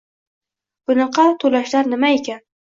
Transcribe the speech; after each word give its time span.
Bunaqa 0.91 1.25
to‘lashlar 1.45 1.93
nima 1.93 2.11
ekan 2.17 2.43